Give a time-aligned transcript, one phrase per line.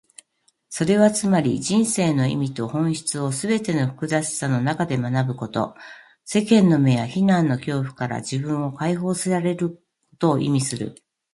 [0.67, 5.75] それはつまり、人生の意味と本質をすべての複雑さの中で学ぶこと、
[6.25, 9.77] 世間の目や非難の恐怖から自分を解放するこ
[10.17, 10.95] とを意味する。